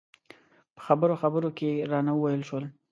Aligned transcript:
په 0.75 0.81
خبرو 0.87 1.15
خبرو 1.21 1.49
کې 1.57 1.69
رانه 1.91 2.11
وویل 2.15 2.43
شول. 2.49 2.63